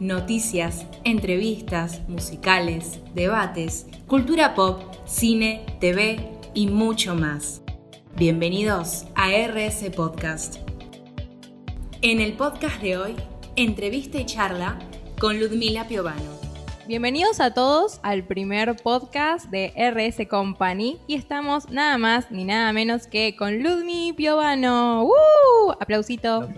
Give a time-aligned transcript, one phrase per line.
[0.00, 7.62] noticias, entrevistas, musicales, debates, cultura pop, cine, TV y mucho más.
[8.16, 10.56] Bienvenidos a RS Podcast.
[12.00, 13.14] En el podcast de hoy,
[13.56, 14.78] entrevista y charla
[15.18, 16.39] con Ludmila Piovano.
[16.90, 22.72] Bienvenidos a todos al primer podcast de RS Company y estamos nada más ni nada
[22.72, 25.04] menos que con Ludmi Piovano.
[25.04, 25.70] ¡Uh!
[25.78, 26.48] Aplausito.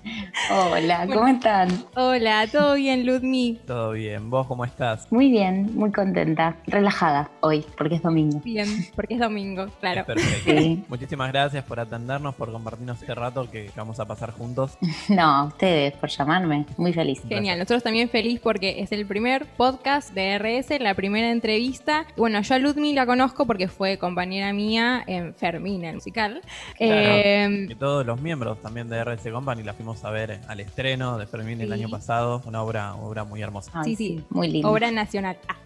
[0.52, 1.86] Hola, ¿cómo están?
[1.96, 3.58] Hola, ¿todo bien, Ludmi?
[3.66, 5.10] Todo bien, ¿vos cómo estás?
[5.10, 8.40] Muy bien, muy contenta, relajada hoy, porque es domingo.
[8.44, 10.04] Bien, porque es domingo, claro.
[10.06, 10.84] Perfecto.
[10.88, 14.78] Muchísimas gracias por atendernos, por compartirnos este rato que vamos a pasar juntos.
[15.08, 17.20] No, ustedes por llamarme, muy feliz.
[17.28, 22.04] Genial, nosotros también feliz porque es el primer podcast de RS, la primera entrevista.
[22.14, 26.42] Bueno, yo a Ludmi la conozco porque fue compañera mía en Fermín, el musical.
[26.78, 31.16] Eh, y todos los miembros también de RS Company la fuimos a ver al estreno
[31.16, 33.82] de Fermín el año pasado, una obra, obra muy hermosa.
[33.84, 34.68] sí, sí, muy linda.
[34.68, 35.38] Obra nacional.
[35.48, 35.56] Ah.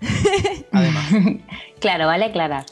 [0.70, 1.10] Además.
[1.80, 2.64] claro, vale aclarar.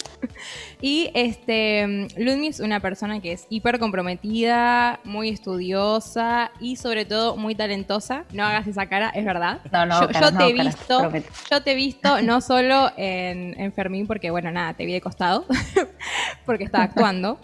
[0.85, 7.37] Y este, Ludmi es una persona que es hiper comprometida, muy estudiosa y sobre todo
[7.37, 8.25] muy talentosa.
[8.33, 9.61] No hagas esa cara, es verdad.
[9.71, 11.13] No, no, yo, te he visto,
[11.51, 15.01] yo te he visto no solo en, en Fermín, porque bueno, nada, te vi de
[15.01, 15.47] costado,
[16.45, 17.39] porque estaba actuando.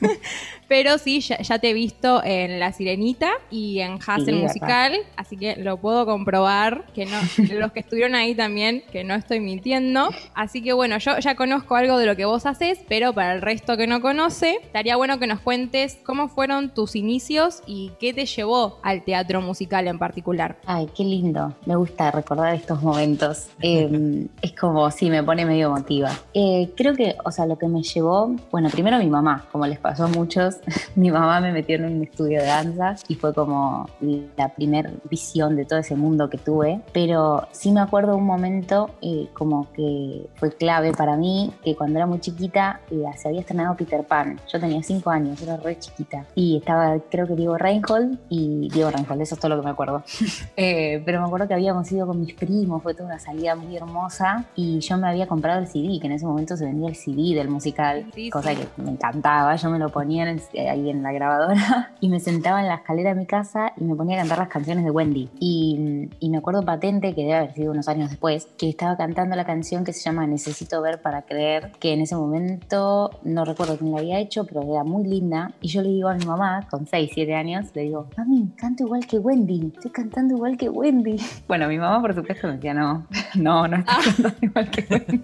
[0.70, 5.56] Pero sí, ya, te he visto en La Sirenita y en Hassel Musical, así que
[5.56, 7.18] lo puedo comprobar, que no,
[7.58, 10.10] los que estuvieron ahí también, que no estoy mintiendo.
[10.32, 13.42] Así que bueno, yo ya conozco algo de lo que vos haces, pero para el
[13.42, 18.14] resto que no conoce, estaría bueno que nos cuentes cómo fueron tus inicios y qué
[18.14, 20.60] te llevó al teatro musical en particular.
[20.66, 21.52] Ay, qué lindo.
[21.66, 23.48] Me gusta recordar estos momentos.
[23.60, 26.12] Em, es como, sí, me pone medio emotiva.
[26.32, 29.80] Eh, creo que, o sea, lo que me llevó, bueno, primero mi mamá, como les
[29.80, 30.59] pasó a muchos,
[30.94, 33.88] mi mamá me metió en un estudio de danza y fue como
[34.36, 36.80] la primera visión de todo ese mundo que tuve.
[36.92, 41.98] Pero sí me acuerdo un momento eh, como que fue clave para mí, que cuando
[41.98, 44.40] era muy chiquita eh, se había estrenado Peter Pan.
[44.52, 46.26] Yo tenía cinco años, era re chiquita.
[46.34, 49.70] Y estaba, creo que Diego Reinhold y Diego Reinhold, eso es todo lo que me
[49.70, 50.02] acuerdo.
[50.56, 53.76] Eh, pero me acuerdo que habíamos ido con mis primos, fue toda una salida muy
[53.76, 56.96] hermosa y yo me había comprado el CD, que en ese momento se vendía el
[56.96, 59.54] CD del musical, cosa que me encantaba.
[59.56, 62.76] Yo me lo ponía en el ahí en la grabadora y me sentaba en la
[62.76, 65.28] escalera de mi casa y me ponía a cantar las canciones de Wendy.
[65.38, 69.36] Y, y, me acuerdo patente, que debe haber sido unos años después, que estaba cantando
[69.36, 73.78] la canción que se llama Necesito ver para creer, que en ese momento no recuerdo
[73.78, 75.52] quién la había hecho, pero era muy linda.
[75.60, 78.84] Y yo le digo a mi mamá, con 6, 7 años, le digo, mami, canto
[78.84, 81.16] igual que Wendy, estoy cantando igual que Wendy.
[81.48, 84.00] Bueno, mi mamá por supuesto me decía, no, no, no estoy ah.
[84.04, 85.22] cantando igual que Wendy,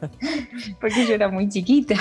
[0.81, 1.95] porque yo era muy chiquita.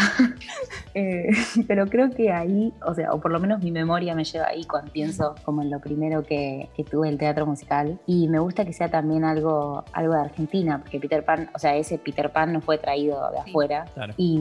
[0.93, 1.29] Eh,
[1.67, 4.65] pero creo que ahí, o sea, o por lo menos mi memoria me lleva ahí
[4.65, 7.97] cuando pienso como en lo primero que, tuve el teatro musical.
[8.05, 11.75] Y me gusta que sea también algo, algo de Argentina, porque Peter Pan, o sea,
[11.75, 13.85] ese Peter Pan no fue traído de afuera.
[14.17, 14.37] Y,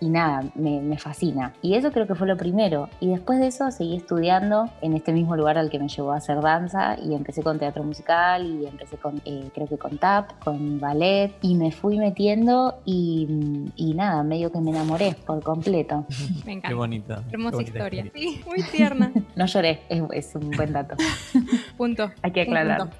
[0.00, 1.54] nada, me, fascina.
[1.62, 2.88] Y eso creo que fue lo primero.
[3.00, 6.16] Y después de eso seguí estudiando en este mismo lugar al que me llevó a
[6.16, 10.38] hacer danza y empecé con teatro musical y empecé con, eh, creo que con tap,
[10.44, 16.04] con ballet y me fui metiendo y, y nada, medio que me enamoré por completo.
[16.44, 16.68] Me encanta.
[16.68, 17.22] Qué bonita.
[17.30, 17.99] Hermosa historia
[18.46, 19.12] muy tierna.
[19.36, 20.96] no lloré, es, un buen dato.
[21.76, 22.10] punto.
[22.22, 22.90] Hay que aclarar.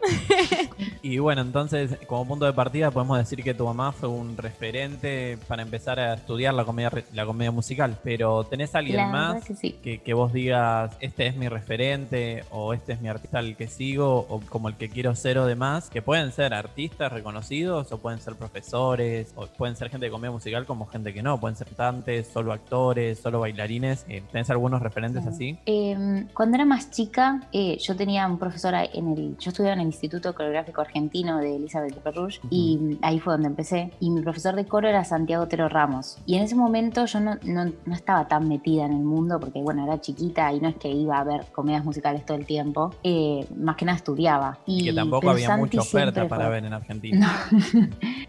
[1.03, 5.38] y bueno, entonces, como punto de partida, podemos decir que tu mamá fue un referente
[5.49, 7.99] para empezar a estudiar la comedia, la comedia musical.
[8.03, 9.44] Pero ¿tenés alguien más
[9.83, 13.69] que, que, vos digas, este es mi referente o este es mi artista al que
[13.69, 15.91] sigo o como el que quiero ser o demás?
[15.91, 20.31] Que pueden ser artistas reconocidos o pueden ser profesores o pueden ser gente de comedia
[20.31, 21.38] musical como gente que no.
[21.41, 24.05] Pueden ser cantantes, solo actores, solo bailarines.
[24.09, 24.90] Eh, ¿Tenés algunos referentes?
[25.27, 25.59] Así?
[25.67, 29.37] Em, cuando era más chica, eh, yo tenía un profesor en el.
[29.39, 33.93] Yo estudiaba en el Instituto Coreográfico Argentino de Elizabeth Perruch y ahí fue donde empecé.
[34.00, 36.19] Y mi profesor de coro era Santiago Otero Ramos.
[36.27, 39.61] Y en ese momento yo no, no, no, estaba tan metida en el mundo porque,
[39.61, 42.95] bueno, era chiquita y no es que iba a ver comedias musicales todo el tiempo.
[43.03, 44.59] Eh, más que nada estudiaba.
[44.67, 47.31] Y, que tampoco había mucha oferta para ver en Argentina.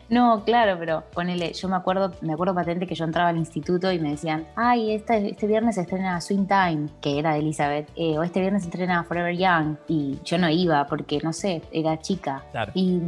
[0.09, 0.43] No.
[0.43, 3.99] claro, pero ponele, yo me acuerdo, me acuerdo patente que yo entraba al instituto y
[3.99, 8.17] me decían, ay, este, este viernes se estrena Swing Time que era de Elizabeth, eh,
[8.17, 12.43] o este viernes entrena Forever Young, y yo no iba porque, no sé, era chica.
[12.73, 12.99] Y,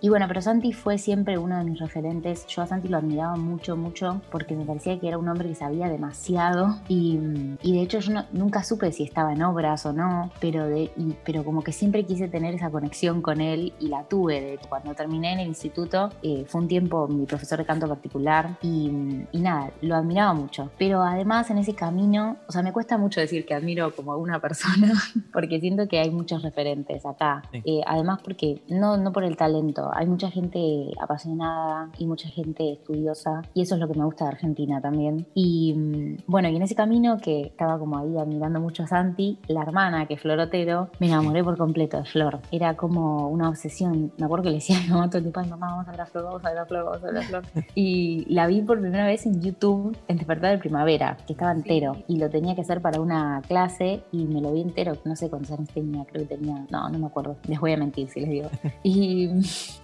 [0.00, 2.46] y, bueno, pero Santi fue siempre uno de mis referentes.
[2.48, 5.54] Yo a Santi lo admiraba mucho, mucho, porque me parecía que era un hombre que
[5.54, 10.32] sabía demasiado, y, y de hecho yo nunca supe si estaba en obras o no,
[10.40, 10.90] pero, de,
[11.24, 14.40] pero como que siempre quise tener esa conexión con él y la tuve.
[14.40, 18.58] De, cuando terminé en el instituto, eh, fue un tiempo mi profesor de canto particular,
[18.62, 18.90] y,
[19.30, 20.70] y nada, lo admiraba mucho.
[20.76, 24.16] Pero además en ese camino, o sea, me cuesta mucho decir que admiro como a
[24.16, 24.92] una persona,
[25.32, 27.42] porque siento que hay muchos referentes acá.
[27.52, 29.90] Eh, además, porque no, no por el talento.
[29.94, 34.24] Hay mucha gente apasionada y mucha gente estudiosa y eso es lo que me gusta
[34.24, 35.26] de Argentina también.
[35.34, 39.38] Y mm, bueno, y en ese camino que estaba como ahí admirando mucho a Santi,
[39.46, 42.40] la hermana que es Florotero, me enamoré por completo de Flor.
[42.50, 44.12] Era como una obsesión.
[44.16, 46.00] Me acuerdo que le decía a mi mamá todo el tiempo, mamá, vamos a ver
[46.00, 47.42] a Flor, vamos a ver a Flor, vamos a ver a Flor.
[47.74, 51.96] y la vi por primera vez en YouTube en Despertar de Primavera, que estaba entero
[52.08, 55.28] y lo tenía que hacer para una clase y me lo vi entero, no sé
[55.30, 58.20] cuántos años tenía, creo que tenía, no, no me acuerdo, les voy a mentir si
[58.20, 58.50] les digo.
[58.82, 59.30] y,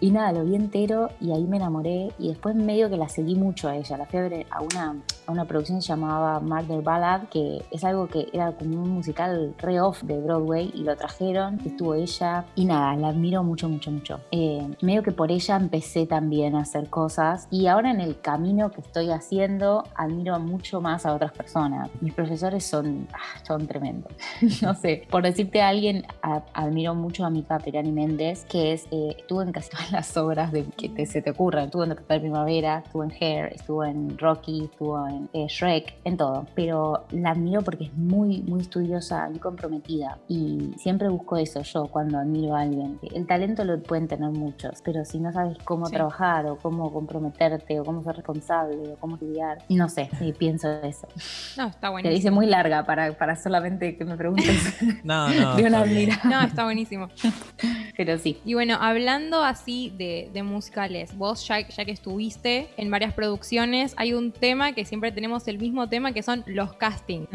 [0.00, 3.34] y nada, lo vi entero y ahí me enamoré y después medio que la seguí
[3.34, 4.96] mucho a ella, la fui a ver a una,
[5.26, 8.90] a una producción que se llamaba Murder Ballad, que es algo que era como un
[8.90, 13.68] musical re off de Broadway y lo trajeron, estuvo ella y nada, la admiro mucho,
[13.68, 14.20] mucho, mucho.
[14.30, 18.70] Eh, medio que por ella empecé también a hacer cosas y ahora en el camino
[18.70, 21.90] que estoy haciendo admiro mucho más a otras personas.
[22.00, 24.12] Mis profesores son, ah, son tremendos.
[24.62, 26.06] no sé, por decirte a alguien,
[26.52, 30.52] admiro mucho a Mika Perani Méndez, que es, eh, estuvo en casi todas las obras
[30.52, 31.64] de que te, se te ocurran.
[31.64, 36.16] Estuvo en Despertar Primavera, estuvo en Hair, estuvo en Rocky, estuvo en eh, Shrek, en
[36.16, 36.46] todo.
[36.54, 40.18] Pero la admiro porque es muy, muy estudiosa, muy comprometida.
[40.28, 42.98] Y siempre busco eso yo cuando admiro a alguien.
[43.14, 47.80] El talento lo pueden tener muchos, pero si no sabes cómo trabajar o cómo comprometerte
[47.80, 51.08] o cómo ser responsable o cómo estudiar, no sé, pienso eso.
[51.56, 52.10] No, está buenísimo.
[52.10, 54.76] Te dice muy larga para, para solamente que me preguntes.
[55.04, 55.56] no, no.
[55.56, 55.84] de una
[56.24, 57.08] No, está buenísimo.
[57.96, 58.38] pero sí.
[58.44, 63.94] Y bueno, hablando así de, de musicales, vos ya, ya que estuviste en varias producciones,
[63.96, 67.28] hay un tema que siempre tenemos el mismo tema que son los castings.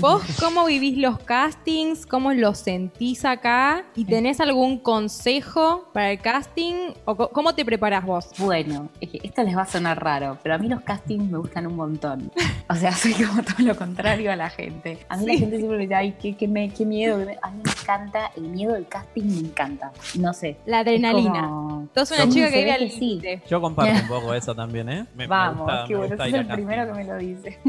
[0.00, 2.06] ¿Vos cómo vivís los castings?
[2.06, 3.84] ¿Cómo los sentís acá?
[3.94, 6.92] ¿Y tenés algún consejo para el casting?
[7.04, 8.30] ¿O cómo te preparás vos?
[8.38, 11.76] Bueno, esto les va a sonar raro, pero a mí los castings me gustan un
[11.76, 12.32] montón.
[12.68, 14.98] O sea, soy como todo lo contrario a la gente.
[15.08, 17.16] A mí la gente siempre me dice, ay, qué, qué, me, qué miedo.
[17.42, 19.92] A mí me encanta, el miedo del casting me encanta.
[20.18, 20.56] No sé.
[20.66, 21.42] La adrenalina.
[21.42, 21.88] Como...
[21.94, 23.20] Sos una chica que vive al sí.
[23.48, 25.06] Yo comparto un poco eso también, ¿eh?
[25.28, 27.58] Vamos, me gusta, qué bueno, sos el primero que me lo dice.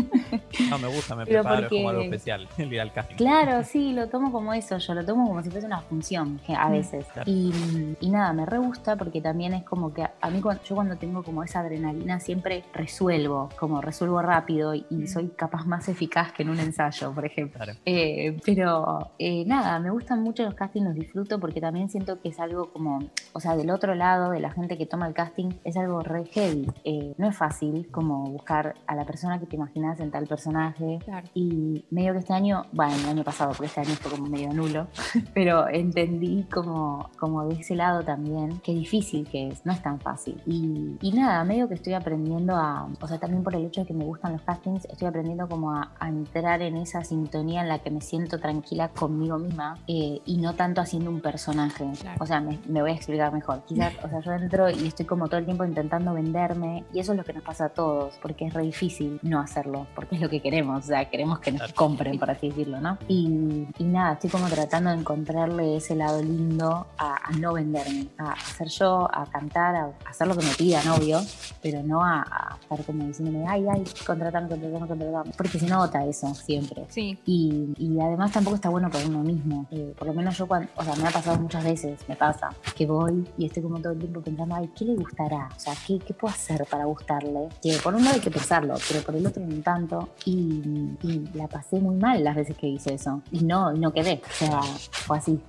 [0.70, 3.16] No, me gusta, me preparo, es como algo especial, el ir al casting.
[3.16, 6.68] Claro, sí, lo tomo como eso, yo lo tomo como si fuese una función, a
[6.68, 7.06] mm, veces.
[7.26, 7.52] Y,
[8.00, 11.24] y, nada, me re gusta porque también es como que a mí, yo cuando tengo
[11.24, 15.08] como esa adrenalina, siempre resuelvo, como resuelvo rápido y, mm.
[15.08, 17.66] soy capaz más eficaz que en un ensayo, por ejemplo.
[17.86, 22.30] Eh, pero eh, nada, me gustan mucho los castings, los disfruto porque también siento que
[22.30, 23.00] es algo como,
[23.34, 26.26] o sea, del otro lado, de la gente que toma el casting, es algo re
[26.26, 26.68] heavy.
[26.84, 31.00] Eh, no es fácil como buscar a la persona que te imaginas en tal personaje.
[31.34, 34.54] Y medio que este año, bueno, el año pasado, porque este año fue como medio
[34.54, 34.88] nulo,
[35.34, 40.00] pero entendí como, como de ese lado también qué difícil que es, no es tan
[40.00, 40.42] fácil.
[40.46, 43.88] Y, y nada, medio que estoy aprendiendo a, o sea, también por el hecho de
[43.88, 47.80] que me gustan los castings, estoy aprendiendo como a, entrar en esa sintonía en la
[47.80, 51.86] que me siento tranquila conmigo misma eh, y no tanto haciendo un personaje.
[52.20, 53.64] O sea, me, me, voy a explicar mejor.
[53.66, 57.12] Quizás, o sea, yo entro y estoy como todo el tiempo intentando venderme y eso
[57.12, 60.22] es lo que nos pasa a todos, porque es re difícil no hacerlo, porque es
[60.22, 62.98] lo que queremos, o sea, queremos que nos compren, por así decirlo, ¿no?
[63.08, 68.34] Y, y nada, estoy como tratando de encontrarle ese lado lindo a, no venderme, a
[68.34, 71.20] hacer yo, a cantar, a, hacer lo que me pidan, obvio,
[71.62, 76.34] pero no a, estar como diciéndome, ay, ay, contratame, contratame, contratame, porque se nota eso
[76.34, 76.86] siempre.
[76.90, 77.18] Sí.
[77.26, 80.70] Y, y además tampoco está bueno para uno mismo, eh, por lo menos yo cuando,
[80.76, 83.94] o sea, me ha pasado muchas veces, me pasa, que voy y estoy como todo
[83.94, 85.50] el tiempo pensando, ay, ¿qué le gustará?
[85.56, 87.50] O sea, ¿qué, qué puedo hacer para gustarle?
[87.62, 90.10] Que por un lado hay que pensarlo, pero por el otro no tanto.
[90.26, 90.62] Y,
[91.04, 93.22] y la pasé muy mal las veces que hice eso.
[93.32, 94.22] Y no, y no quedé.
[94.24, 95.40] O sea, fue así.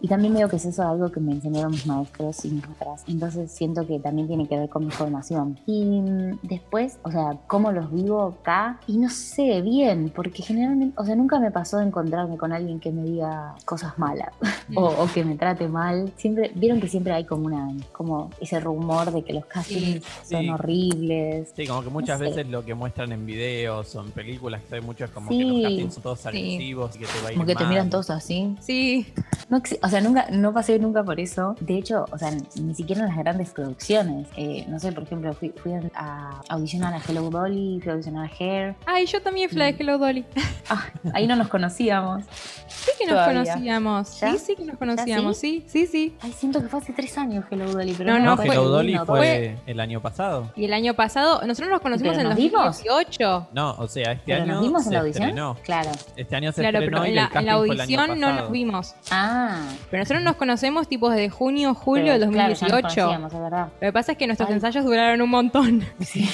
[0.00, 3.04] Y también veo que es eso algo que me enseñaron mis maestros y mis otras.
[3.08, 5.58] Entonces siento que también tiene que ver con mi formación.
[5.66, 8.80] Y mm, después, o sea, cómo los vivo acá.
[8.86, 12.80] Y no sé, bien, porque generalmente, o sea, nunca me pasó de encontrarme con alguien
[12.80, 14.30] que me diga cosas malas
[14.74, 16.12] o, que me trate mal.
[16.16, 20.50] Siempre, vieron que siempre hay como una, como ese rumor de que los castings son
[20.50, 21.52] horribles.
[21.56, 24.80] Sí, como que muchas veces lo que muestran en videos o en películas, que hay
[24.80, 27.46] muchos como que los castings son todos agresivos y que te va a ir Como
[27.46, 28.56] que te miran todos así.
[28.60, 29.06] Sí.
[29.48, 31.54] No, o sea, nunca, no pasé nunca por eso.
[31.60, 34.28] De hecho, o sea, ni siquiera en las grandes producciones.
[34.36, 35.52] Eh, no sé, por ejemplo, fui,
[35.94, 38.74] a audicionar a Hello Dolly, fui a audicionar a Hair.
[38.86, 40.24] Ay, yo también fui a Hello Dolly.
[40.68, 42.24] Ah, ahí no nos conocíamos.
[42.66, 44.08] Sí que nos conocíamos.
[44.08, 45.36] Sí, sí que nos conocíamos.
[45.36, 45.64] Sí?
[45.66, 48.68] sí, sí, Ay, siento que fue hace tres años Hello Dolly, pero no, no, Hello
[48.68, 50.50] Dolly fue, el año pasado.
[50.56, 53.48] Y el año pasado, nosotros nos conocimos en 2018.
[53.52, 55.56] No, o sea, este año nos vimos en la audición.
[55.62, 55.90] Claro.
[56.16, 58.94] Este año se estrenó y la, en la audición no nos vimos.
[59.10, 59.60] Ah.
[59.90, 62.88] Pero nosotros nos conocemos tipo desde junio, julio del 2018.
[62.94, 63.68] Claro, es verdad.
[63.80, 65.84] Lo que pasa es que nuestros ensayos duraron un montón.
[66.02, 66.28] Sí,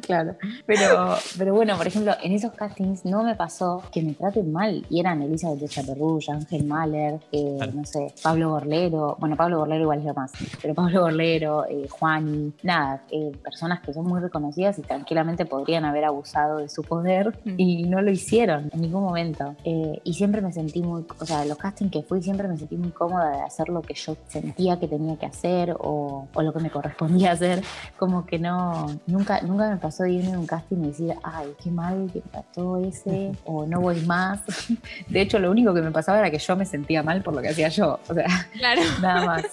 [0.00, 0.36] claro.
[0.66, 4.84] Pero, pero bueno, por ejemplo, en esos castings no me pasó que me traten mal.
[4.90, 9.16] Y eran Elizabeth de Chaperrulla, Ángel Mahler, eh, no sé, Pablo Borlero.
[9.18, 10.32] Bueno, Pablo Borlero igual es lo más.
[10.60, 15.84] Pero Pablo Borlero, eh, Juani, nada, eh, personas que son muy reconocidas y tranquilamente podrían
[15.84, 17.54] haber abusado de su poder mm.
[17.56, 19.54] y no lo hicieron en ningún momento.
[19.64, 22.76] Eh, y siempre me sentí muy, o sea, los castings que fui siempre me sentí
[22.76, 26.52] muy cómoda de hacer lo que yo sentía que tenía que hacer o, o lo
[26.52, 27.62] que me correspondía hacer.
[27.98, 31.48] Como que no, nunca, nunca me pasó de irme a un casting y decir, ay,
[31.62, 34.42] qué mal trató ese, o no voy más.
[35.08, 37.42] De hecho, lo único que me pasaba era que yo me sentía mal por lo
[37.42, 38.00] que hacía yo.
[38.08, 38.26] O sea,
[39.00, 39.44] nada más.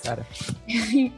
[0.67, 1.11] Y,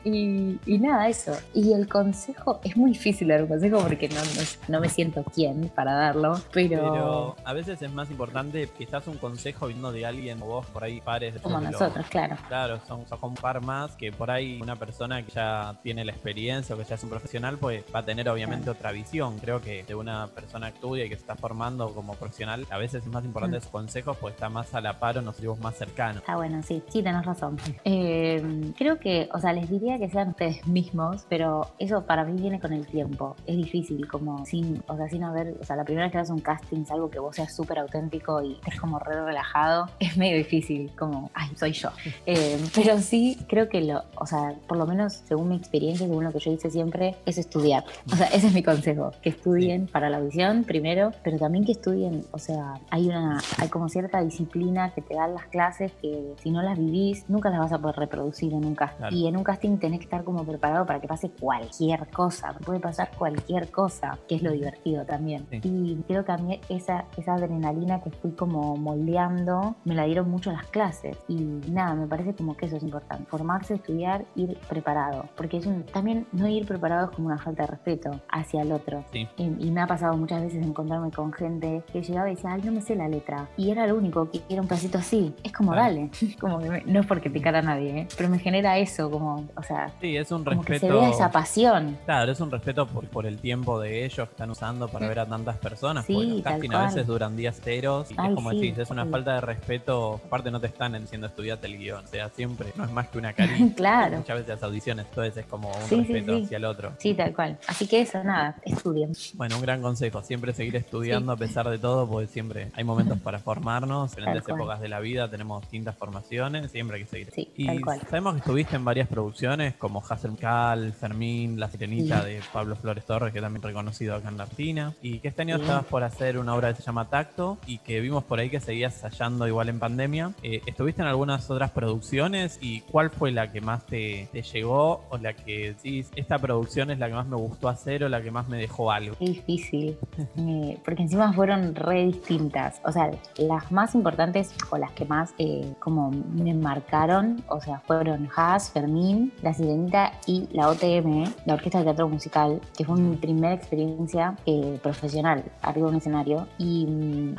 [0.65, 1.31] y, nada, eso.
[1.53, 4.21] Y el consejo, es muy difícil dar un consejo porque no,
[4.67, 6.91] no, me siento quién para darlo, pero...
[6.91, 7.35] pero...
[7.45, 10.99] a veces es más importante quizás un consejo viniendo de alguien o vos por ahí
[10.99, 11.39] pares.
[11.41, 12.37] Como nosotros, claro.
[12.47, 16.11] Claro, son, son un par más que por ahí una persona que ya tiene la
[16.11, 19.37] experiencia o que ya es un profesional, pues va a tener obviamente otra visión.
[19.39, 21.52] Creo que de una persona que estudia y que se está formando
[21.93, 23.61] como profesional, a veces es más importante mm.
[23.61, 26.17] sus consejos pues está más a la par o nos sentimos más cercanos.
[26.17, 27.57] Está bueno, sí, sí, tenés razón.
[27.83, 32.39] Eh, creo que, o sea, les diría que sean ustedes mismos, pero eso para mí
[32.41, 33.35] viene con el tiempo.
[33.45, 36.31] Es difícil, como sin, o sea, sin haber, o sea, la primera vez que haces
[36.31, 40.37] un casting, algo que vos seas súper auténtico y estés como re relajado, es medio
[40.37, 41.89] difícil, como, ay, soy yo.
[42.25, 46.23] Eh, pero sí, creo que lo, o sea, por lo menos según mi experiencia, según
[46.23, 47.83] lo que yo hice siempre, es estudiar.
[48.11, 51.73] O sea, ese es mi consejo, que estudien para la audición primero, pero también que
[51.73, 56.35] estudien, o sea, hay una, hay como cierta disciplina que te dan las clases que
[56.41, 59.07] si no las vivís, nunca las vas a poder reproducir en un casting.
[59.11, 62.79] Y en un casting tenés que estar como preparado para que pase cualquier cosa, puede
[62.79, 65.45] pasar cualquier cosa, que es lo divertido también.
[65.51, 70.29] Y creo que a mí esa, esa adrenalina que fui como moldeando, me la dieron
[70.29, 71.17] mucho las clases.
[71.27, 71.35] Y
[71.69, 73.25] nada, me parece como que eso es importante.
[73.29, 75.25] Formarse, estudiar, ir preparado.
[75.35, 78.71] Porque es un, también no ir preparado es como una falta de respeto hacia el
[78.71, 79.03] otro.
[79.13, 82.61] Y, y, me ha pasado muchas veces encontrarme con gente que llegaba y decía, ay,
[82.63, 83.47] no me sé la letra.
[83.57, 85.33] Y era lo único que era un pedacito así.
[85.43, 86.09] Es como, dale.
[86.39, 88.07] como que no es porque picar a nadie, ¿eh?
[88.17, 89.91] pero me genera eso, como, o sea.
[90.01, 90.65] Sí, es un respeto.
[90.65, 91.97] que se vea esa pasión.
[92.05, 95.19] Claro, es un respeto por, por el tiempo de ellos que están usando para ver
[95.19, 96.05] a tantas personas.
[96.05, 98.11] Sí, porque los casting a veces duran días enteros.
[98.11, 100.21] Y es como decís, es una falta de respeto.
[100.25, 102.03] Aparte, no te están diciendo estudiate el guion.
[102.03, 103.73] O sea, siempre no es más que una caricia.
[103.75, 104.17] claro.
[104.17, 106.93] Muchas veces las audiciones, entonces es como un respeto hacia el otro.
[106.97, 107.57] Sí, tal cual.
[107.67, 109.11] Así que eso, nada, estudien.
[109.35, 110.21] Bueno, un gran consejo.
[110.21, 114.15] Siempre seguir estudiando a pesar de todo, porque siempre hay momentos para formarnos.
[114.15, 116.71] Diferentes épocas de la vida tenemos distintas formaciones.
[116.71, 117.31] Siempre hay que seguir.
[117.33, 117.67] Sí, y
[118.09, 123.05] sabemos que estuviste en varias producciones como Hazel Cal, Fermín, La Sirenita de Pablo Flores
[123.05, 124.93] Torres, que también reconocido acá en la Argentina.
[125.01, 127.99] Y que este año estabas por hacer una obra que se llama Tacto y que
[127.99, 130.31] vimos por ahí que seguías hallando igual en pandemia.
[130.43, 135.17] Eh, ¿Estuviste en algunas otras producciones y cuál fue la que más te, llegó o
[135.17, 138.31] la que decís, esta producción es la que más me gustó hacer o la que
[138.31, 139.15] más me dejó algo?
[139.17, 139.97] Qué difícil,
[140.37, 142.81] eh, porque encima fueron re distintas.
[142.85, 147.79] O sea, las más importantes o las que más eh, como me marcaron, o sea,
[147.79, 152.99] fueron Haas, Fermín, La Sirenita y la OTM, la Orquesta de Teatro Musical, que fue
[152.99, 154.35] mi primera experiencia
[154.81, 156.47] profesional arriba de un escenario.
[156.57, 157.35] Y, mm,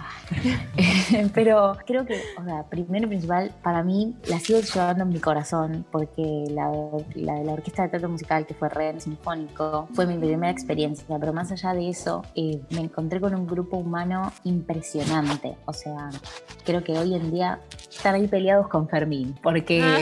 [1.34, 5.20] pero creo que, o sea, primero y principal, para mí la sigo llevando en mi
[5.20, 6.70] corazón porque la,
[7.14, 11.18] la de la Orquesta de Teatro Musical, que fue Red Sinfónico, fue mi primera experiencia,
[11.18, 15.56] pero más allá de eso, eh, me encontré con un grupo humano impresionante.
[15.66, 16.10] O sea,
[16.64, 19.98] creo que hoy en día están ahí peleados con Fermín, porque ah.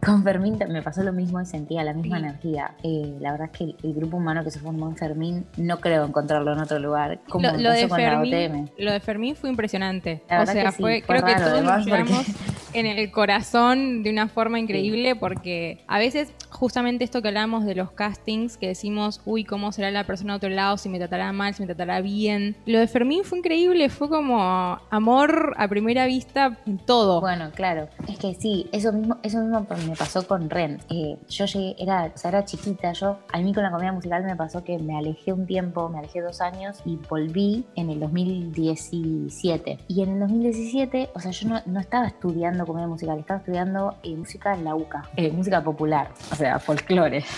[0.04, 2.74] con Fermín me pasó lo mismo y sentía la misma energía.
[2.82, 6.04] Eh, la verdad es que el, grupo humano que se formó en Fermín no creo
[6.04, 7.20] encontrarlo en otro lugar.
[7.28, 10.22] Como lo, de Fermín, lo de Fermín fue impresionante.
[10.30, 11.86] o sea, fue, creo que todos nos
[12.74, 17.74] en el corazón de una forma increíble porque a veces justamente esto que hablamos de
[17.74, 20.76] los castings, que decimos, uy, ¿cómo será la persona a otro lado?
[20.76, 22.56] Si me tratará mal, si me tratará bien.
[22.74, 27.20] Lo de Fermín fue increíble, fue como amor a primera vista en todo.
[27.20, 27.86] Bueno, claro.
[28.08, 30.80] Es que sí, eso mismo, eso mismo me pasó con Ren.
[30.90, 34.24] Eh, yo llegué, era, o sea, era chiquita, yo, a mí con la comedia musical
[34.24, 38.00] me pasó que me alejé un tiempo, me alejé dos años y volví en el
[38.00, 39.78] 2017.
[39.86, 43.94] Y en el 2017, o sea, yo no, no estaba estudiando comedia musical, estaba estudiando
[44.02, 47.24] eh, música en la UCA, eh, música popular, o sea, folclore.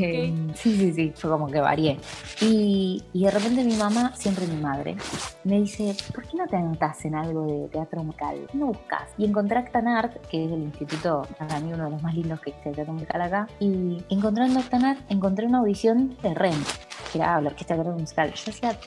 [0.00, 1.98] Eh, sí, sí, sí, fue como que varié.
[2.40, 4.96] Y, y, de repente mi mamá, siempre mi madre,
[5.44, 8.46] me dice, ¿por qué no te anotas en algo de teatro musical?
[8.52, 9.10] no buscas?
[9.18, 12.50] Y encontré Actanart, que es el instituto, para mí uno de los más lindos que
[12.50, 16.62] existe de teatro musical acá, y encontrando Actanart encontré una audición de REM,
[17.12, 18.32] que era la Orquesta de Teatro Musical.
[18.34, 18.78] Yo hacía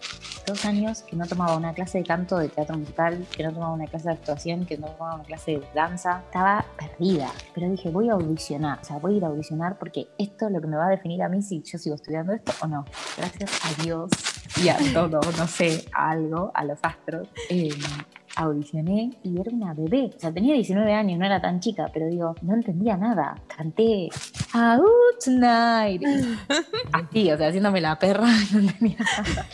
[0.46, 3.74] dos años que no tomaba una clase de canto de teatro musical, que no tomaba
[3.74, 6.22] una clase de actuación, que no tomaba una clase de danza.
[6.26, 10.08] Estaba perdida, pero dije, voy a audicionar, o sea, voy a ir a audicionar porque
[10.18, 12.54] esto es lo que me va a definir a mí si yo sigo estudiando esto
[12.62, 12.86] o no.
[13.18, 14.10] Gracias a Dios
[14.64, 17.28] y a todo, no sé, a algo, a los astros.
[17.50, 17.70] Eh,
[18.38, 20.12] audicioné y era una bebé.
[20.16, 23.36] O sea, tenía 19 años, no era tan chica, pero digo, no entendía nada.
[23.48, 24.10] Canté
[24.54, 24.86] Out
[25.24, 26.04] Tonight.
[26.94, 29.46] Así, o sea, haciéndome la perra, no entendía nada.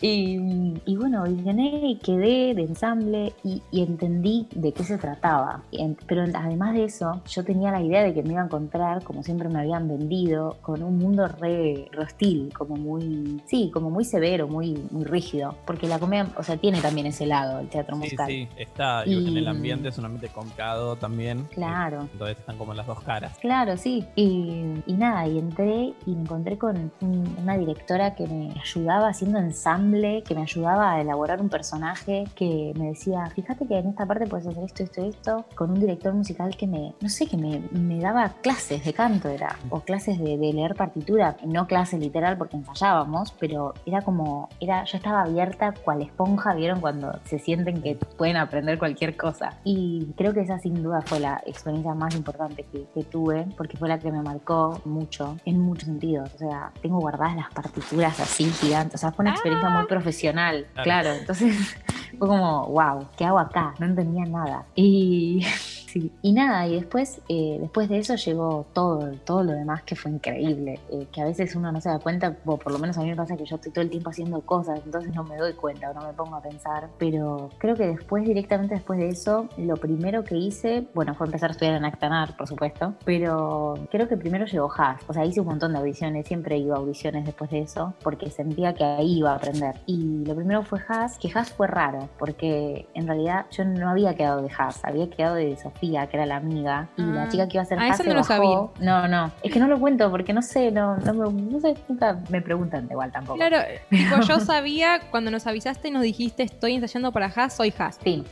[0.00, 5.62] Y, bueno, audicioné y quedé de ensamble y, entendí de qué se trataba.
[6.06, 9.22] Pero además de eso, yo tenía la idea de que me iba a encontrar, como
[9.22, 14.48] siempre me habían vendido, con un mundo re, hostil, como muy, sí, como muy severo,
[14.48, 15.56] muy, muy rígido.
[15.64, 18.15] Porque la comedia, o sea, tiene también ese lado, el teatro musical.
[18.56, 19.04] Está.
[19.04, 21.44] en el ambiente es un ambiente complicado también.
[21.52, 22.08] Claro.
[22.12, 23.36] Entonces están como las dos caras.
[23.38, 24.04] Claro, sí.
[24.14, 30.22] Y, nada, y entré y me encontré con una directora que me ayudaba haciendo ensamble,
[30.22, 34.26] que me ayudaba a elaborar un personaje, que me decía, fíjate que en esta parte
[34.26, 37.62] puedes hacer esto, esto, esto, con un director musical que me, no sé, que me,
[37.70, 42.36] me daba clases de canto, era, o clases de, de leer partitura, no clase literal
[42.38, 46.80] porque ensayábamos, pero era como, era, yo estaba abierta cual esponja, ¿vieron?
[46.80, 49.58] Cuando se sienten que pueden aprender cualquier cosa.
[49.64, 53.88] Y creo que esa sin duda fue la experiencia más importante que, tuve, porque fue
[53.88, 56.34] la que me marcó mucho, en muchos sentidos.
[56.34, 58.94] O sea, tengo guardadas las partituras así gigantes.
[58.94, 59.88] O sea, fue una experiencia muy ah.
[59.88, 61.10] profesional, claro.
[61.12, 61.76] Entonces
[62.18, 63.74] fue como, wow, ¿qué hago acá?
[63.78, 64.64] No entendía nada.
[64.74, 65.44] Y
[66.22, 70.10] Y nada, y después, eh, después de eso llegó todo, todo lo demás que fue
[70.10, 73.02] increíble, eh, que a veces uno no se da cuenta, o por lo menos a
[73.02, 75.54] mí me pasa que yo estoy todo el tiempo haciendo cosas, entonces no me doy
[75.54, 79.48] cuenta o no me pongo a pensar, pero creo que después, directamente después de eso,
[79.56, 84.08] lo primero que hice, bueno, fue empezar a estudiar en Actanar, por supuesto, pero creo
[84.08, 87.24] que primero llegó Haas, o sea, hice un montón de audiciones, siempre iba a audiciones
[87.24, 89.76] después de eso, porque sentía que ahí iba a aprender.
[89.86, 94.14] Y lo primero fue Haas, que Haas fue raro, porque en realidad yo no había
[94.14, 97.28] quedado de Haas, había quedado de Sofía que era la amiga, y la ah.
[97.28, 98.58] chica que iba a ser ah, eso no lo sabía.
[98.80, 102.18] No, no, es que no lo cuento porque no sé, no, no, no sé, nunca
[102.28, 103.38] me preguntan igual tampoco.
[103.38, 103.58] Claro,
[103.90, 107.98] tipo, yo sabía cuando nos avisaste y nos dijiste estoy ensayando para Haas, soy Haas.
[108.02, 108.24] Sí.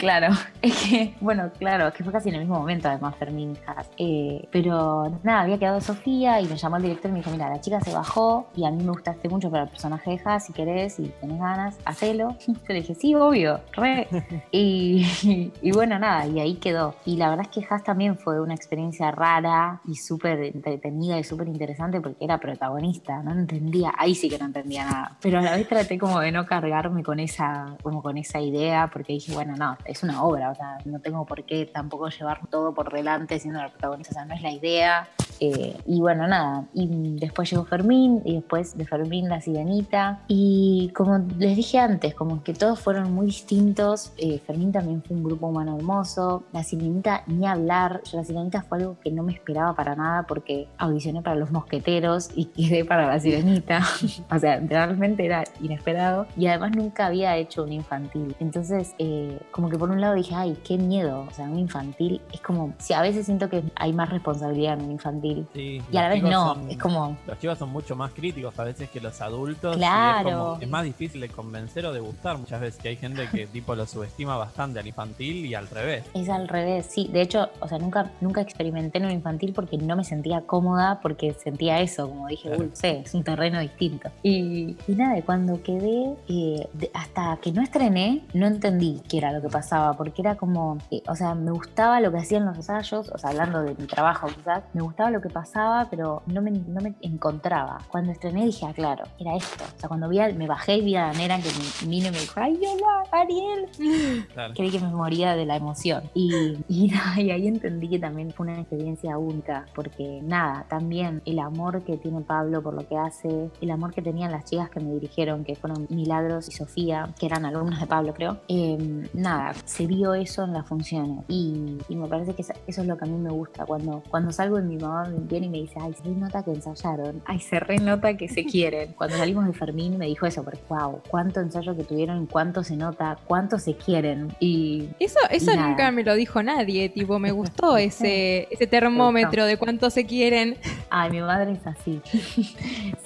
[0.00, 0.28] Claro,
[0.62, 3.56] es que, bueno, claro, es que fue casi en el mismo momento además Fermín.
[3.98, 7.48] Eh, pero nada, había quedado Sofía y me llamó el director y me dijo, mira,
[7.48, 10.46] la chica se bajó y a mí me gustaste mucho para el personaje de Haas,
[10.46, 12.36] si querés, y tenés ganas, hacelo.
[12.46, 14.08] Yo le dije, sí, obvio, re.
[14.50, 16.96] y, y bueno, nada, y ahí quedó.
[17.04, 21.24] Y la verdad es que Haas también fue una experiencia rara y súper entretenida y
[21.24, 25.18] súper interesante porque era protagonista, no entendía, ahí sí que no entendía nada.
[25.20, 28.88] Pero a la vez traté como de no cargarme con esa, como con esa idea
[28.90, 32.46] porque dije, bueno, no, es una obra, o sea, no tengo por qué tampoco llevar
[32.48, 35.08] todo por delante siendo la protagonista, o sea, no es la idea.
[35.40, 40.20] Eh, y bueno, nada, y después llegó Fermín y después de Fermín la Sirenita.
[40.28, 44.12] Y como les dije antes, como que todos fueron muy distintos.
[44.18, 48.02] Eh, Fermín también fue un grupo humano hermoso la Sirenita ni hablar.
[48.04, 51.50] Yo, la Sirenita fue algo que no me esperaba para nada porque audicioné para los
[51.50, 53.80] mosqueteros y quedé para la Sirenita.
[54.30, 56.26] o sea, realmente era inesperado.
[56.36, 58.36] Y además nunca había hecho un infantil.
[58.40, 61.26] Entonces, eh, como que por un lado dije, ay, qué miedo.
[61.28, 64.84] O sea, un infantil es como, si a veces siento que hay más responsabilidad en
[64.84, 65.46] un infantil.
[65.54, 66.56] y a la vez no.
[66.68, 67.16] es como.
[67.26, 69.76] Los chicos son mucho más críticos a veces que los adultos.
[69.76, 70.58] Claro.
[70.60, 72.80] Es, más difícil de convencer o de gustar muchas veces.
[72.80, 76.04] Que hay gente que tipo lo subestima bastante al infantil y al revés.
[76.14, 77.08] Es al revés, sí.
[77.10, 81.00] De hecho, o sea, nunca, nunca experimenté en un infantil porque no me sentía cómoda,
[81.00, 84.10] porque sentía eso, como dije, no sé, es un terreno distinto.
[84.22, 89.40] Y, y nada, cuando quedé, eh, hasta que no estrené, no entendí qué era lo
[89.40, 93.08] que pasaba, porque era como, eh, o sea, me gustaba lo que hacían los ensayos,
[93.10, 96.50] o sea, hablando de mi trabajo quizás, me gustaba lo que pasaba, pero no me,
[96.50, 97.78] no me encontraba.
[97.88, 99.64] Cuando estrené dije, ah, claro, era esto.
[99.64, 101.48] O sea, cuando vi me bajé y vi a la nena que
[101.86, 104.54] vino y me dijo, ay, hola, Ariel.
[104.54, 106.02] Creí que me moría de la emoción.
[106.14, 111.82] Y, y, ahí entendí que también fue una experiencia única, porque nada, también el amor
[111.82, 114.92] que tiene Pablo por lo que hace, el amor que tenían las chicas que me
[114.92, 118.38] dirigieron, que fueron Milagros y Sofía, que eran alumnos de Pablo, creo.
[118.48, 121.24] Em, nada, se vio eso en las funciones.
[121.28, 123.66] Y, me parece que eso es lo que a mí me gusta.
[123.66, 127.22] Cuando, cuando salgo y mi mamá bien y me dice, ay, se nota que ensayaron,
[127.26, 128.94] ay, se renota que se quieren.
[128.94, 132.76] Cuando salimos de Fermín me dijo eso, porque wow, cuánto ensayo que tuvieron, cuánto se
[132.76, 134.34] nota, cuánto se quieren.
[134.40, 139.56] Y eso, eso nunca me lo dijo nadie, tipo, me gustó ese, ese termómetro de
[139.56, 140.56] cuánto se quieren.
[140.88, 142.00] Ay, mi madre es así.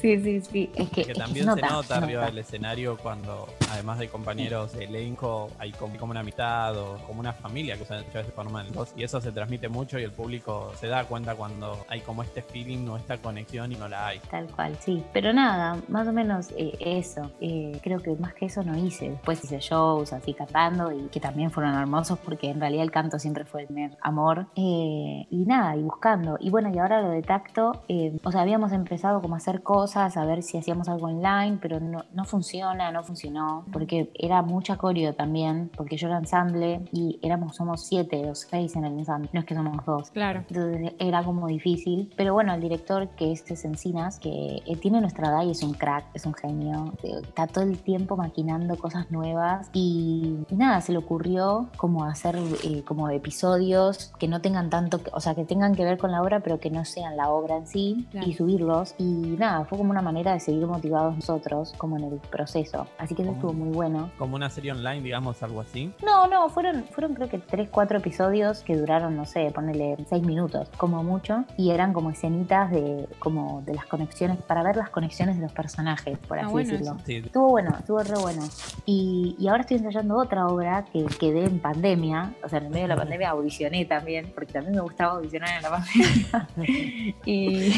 [0.01, 0.71] sí, sí, sí.
[0.75, 5.73] Es que, también se nota, arriba del escenario cuando, además de compañeros de elenco, hay
[5.73, 8.67] como, una amistad o como una familia que muchas veces forman
[8.97, 12.43] y eso se transmite mucho y el público se da cuenta cuando hay como este
[12.43, 14.21] feeling o esta conexión y no la hay.
[14.31, 15.03] Tal cual, sí.
[15.13, 17.31] Pero nada, más o menos eh, eso.
[17.41, 19.11] Eh, creo que más que eso no hice.
[19.11, 23.19] Después hice shows así cantando y que también fueron hermosos porque en realidad el canto
[23.19, 24.47] siempre fue el primer amor.
[24.57, 26.37] Eh, y nada, y buscando.
[26.41, 27.85] Y bueno, y ahora lo de tacto,
[28.23, 31.81] o sea, habíamos empezado como a hacer cosas, a ver si hacíamos algo online, pero
[31.81, 37.19] no, no funciona, no funcionó, porque era mucha coreo también, porque yo era ensamble y
[37.23, 40.11] éramos, somos siete o seis en el ensamble, no es que somos dos.
[40.11, 40.45] Claro.
[40.49, 45.29] Entonces era como difícil, pero bueno, el director que es Encinas, que eh, tiene nuestra
[45.29, 49.71] edad y es un crack, es un genio, está todo el tiempo maquinando cosas nuevas
[49.73, 55.21] y, nada, se le ocurrió como hacer eh, como episodios que no tengan tanto, o
[55.21, 57.67] sea, que tengan que ver con la obra, pero que no sean la obra en
[57.67, 62.05] sí y subirlos y nada, fue como una manera de seguir motivados nosotros como en
[62.05, 64.11] el proceso, así que eso estuvo muy bueno.
[64.19, 65.93] Como una serie online, digamos, algo así.
[66.05, 70.23] No, no, fueron, fueron creo que tres, cuatro episodios que duraron, no sé, ponerle seis
[70.23, 74.91] minutos, como mucho, y eran como escenitas de como de las conexiones, para ver las
[74.91, 76.97] conexiones de los personajes, por ah, así decirlo.
[77.07, 78.43] Estuvo bueno, estuvo re bueno.
[78.87, 82.83] Y, y, ahora estoy ensayando otra obra que quedé en pandemia, o sea, en medio
[82.83, 87.15] de la pandemia audicioné también, porque también me gustaba audicionar en la pandemia.
[87.25, 87.73] y,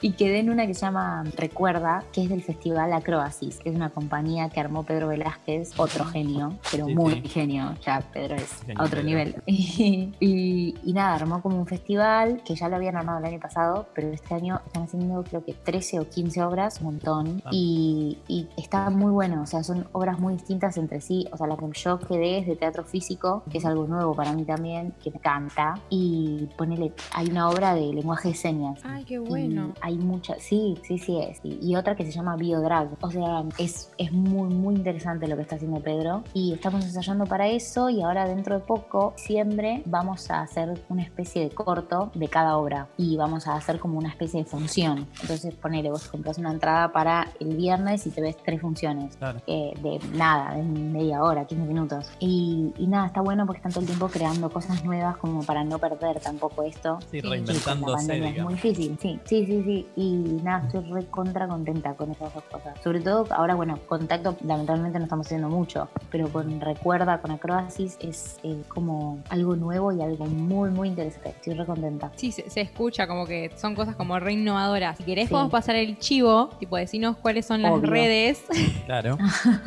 [0.00, 3.76] y quedé en una que se llama Recuerda, que es del Festival Acroasis, que es
[3.76, 8.82] una compañía que armó Pedro Velázquez, otro genio, pero muy genio, ya Pedro es a
[8.82, 9.36] otro nivel.
[9.46, 13.86] y, y, nada, armó como un festival que ya lo habían armado el año pasado,
[13.94, 17.50] pero este año están haciendo creo que 13 o 15 obras, un montón, ah.
[17.52, 21.46] y, y, está muy bueno, o sea, son obras muy distintas entre sí, o sea,
[21.46, 24.92] la que yo quedé es de teatro físico, que es algo nuevo para mí también,
[25.02, 28.80] que me encanta, y ponele, hay una obra de lenguaje de señas.
[28.84, 29.72] Ay, qué bueno.
[29.80, 33.90] Hay muchas, sí, sí, sí es, y, otra que se llama Biodrag, o sea, es,
[33.98, 38.02] es muy, muy interesante lo que está haciendo Pedro, y estamos ensayando para eso, y
[38.02, 42.88] ahora dentro de poco, siempre vamos a hacer una especie de corto de cada obra
[42.96, 45.06] y vamos a hacer como una especie de función.
[45.20, 49.72] Entonces, ponele, vos compras una entrada para el viernes y te ves tres funciones eh,
[49.82, 52.10] de nada, de media hora, 15 minutos.
[52.18, 55.78] Y, nada, está bueno porque están todo el tiempo creando cosas nuevas como para no
[55.78, 56.98] perder tampoco esto.
[57.10, 58.28] Sí, reinventándose.
[58.28, 59.86] Es muy difícil, sí, sí, sí, sí.
[59.96, 62.78] Y nada, estoy re contra contenta con esas dos cosas.
[62.82, 67.96] Sobre todo, ahora, bueno, contacto lamentablemente no estamos haciendo mucho, pero con Recuerda, con Acroasis,
[68.00, 71.30] es eh, como algo nuevo y algo muy, muy interesante.
[71.30, 72.12] Estoy re contenta.
[72.16, 74.98] Sí, se, escucha como que son cosas como re innovadoras.
[74.98, 78.44] Si querés, podemos pasar el chivo, tipo, decirnos cuáles son las redes.
[78.86, 79.18] Claro.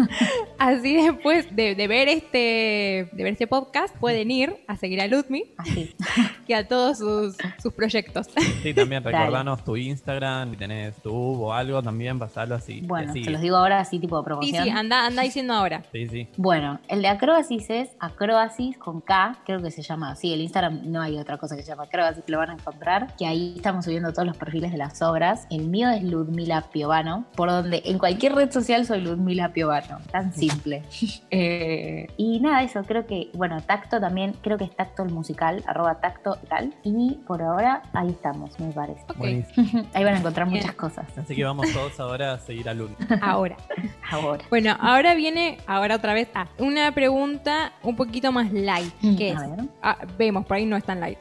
[0.57, 5.45] Así después de, ver este de ver este podcast, pueden ir a seguir a Ludmi.
[5.57, 5.95] Así.
[6.49, 8.27] Que a todos sus, proyectos.
[8.63, 12.81] Sí, también recordanos tu Instagram, si tenés tu o algo, también pasarlo así.
[12.81, 14.63] Bueno, se los digo ahora así, tipo promoción.
[14.63, 15.83] Sí, sí, anda, anda diciendo ahora.
[15.91, 16.27] Sí, sí.
[16.37, 20.33] Bueno, el de Acrobasis es Acrobasis con K, creo que se llama así.
[20.33, 23.15] El Instagram no hay otra cosa que se llama Acrobasis, que lo van a encontrar.
[23.17, 25.47] Que ahí estamos subiendo todos los perfiles de las obras.
[25.49, 29.99] El mío es Ludmila Piovano, por donde en cualquier red social soy Ludmila Piovano.
[30.11, 30.83] Tan simple.
[31.31, 35.63] Eh, y nada, eso, creo que, bueno, Tacto también, creo que es Tacto el musical,
[35.67, 36.73] arroba Tacto tal.
[36.83, 39.03] Y por ahora ahí estamos, me parece.
[39.93, 41.05] ahí van a encontrar muchas cosas.
[41.17, 42.89] Así que vamos todos ahora a seguir a Lud.
[43.21, 43.57] Ahora.
[44.11, 44.43] ahora.
[44.49, 47.48] Bueno, ahora viene, ahora otra vez, ah, una pregunta
[47.83, 48.93] un poquito más light.
[49.01, 49.39] Mm, ¿Qué es?
[49.81, 51.19] Ah, vemos, por ahí no es tan light.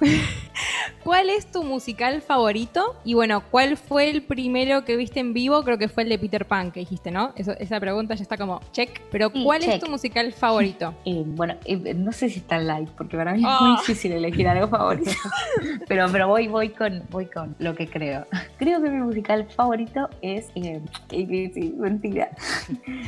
[1.04, 2.96] ¿Cuál es tu musical favorito?
[3.04, 5.64] Y bueno, ¿cuál fue el primero que viste en vivo?
[5.64, 7.32] Creo que fue el de Peter Pan que dijiste, ¿no?
[7.36, 9.00] esa pregunta ya está como check.
[9.10, 10.94] Pero ¿cuál es tu musical favorito?
[11.04, 13.76] Eh, bueno, eh, no sé si está light, porque para mí es muy ah.
[13.80, 15.10] difícil elegir algo favorito.
[15.88, 18.26] pero pero voy, voy, con, voy con lo que creo.
[18.56, 20.50] Creo que mi musical favorito es...
[20.54, 22.30] Eh, sí, mentira.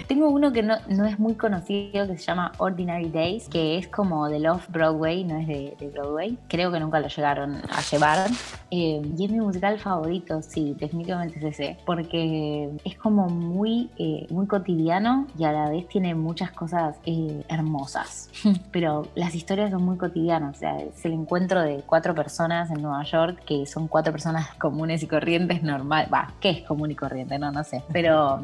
[0.09, 3.89] Tengo uno que no, no es muy conocido que se llama Ordinary Days, que es
[3.89, 6.39] como del off-Broadway, no es de, de Broadway.
[6.49, 8.31] Creo que nunca lo llegaron a llevar.
[8.71, 14.27] Eh, y es mi musical favorito, sí, definitivamente es ese, porque es como muy, eh,
[14.31, 18.31] muy cotidiano y a la vez tiene muchas cosas eh, hermosas.
[18.73, 22.83] Pero las historias son muy cotidianas, o sea, es el encuentro de cuatro personas en
[22.83, 26.97] Nueva York que son cuatro personas comunes y corrientes normal, va, ¿qué es común y
[26.97, 27.39] corriente?
[27.39, 28.41] No, no sé, pero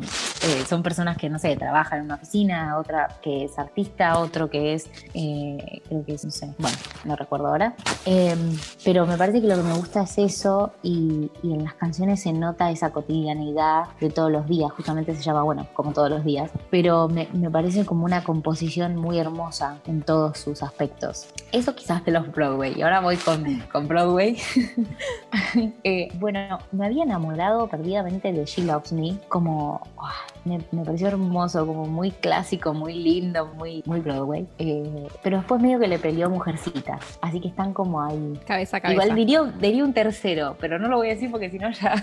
[0.67, 4.75] son personas que, no sé, trabajan en una oficina, otra que es artista, otro que
[4.75, 7.75] es, creo que es, no sé, bueno, no recuerdo ahora,
[8.85, 12.33] pero me parece que lo que me gusta es eso y, en las canciones se
[12.33, 16.51] nota esa cotidianidad de todos los días, justamente se llama, bueno, como todos los días,
[16.71, 21.29] pero me, parece como una composición muy hermosa en todos sus aspectos.
[21.53, 24.37] Eso quizás de los Broadway, y ahora voy con, con Broadway.
[25.85, 29.81] Eh, bueno, me había enamorado perdidamente de She Loves Me, como
[30.45, 34.47] me, pareció hermoso, como muy clásico, muy lindo, muy, muy Broadway.
[34.59, 38.41] Eh, pero después medio que le peleó Mujercita, así que están como ahí.
[38.47, 39.03] Cabeza a cabeza.
[39.03, 42.03] Igual diría, diría un tercero, pero no lo voy a decir porque si no ya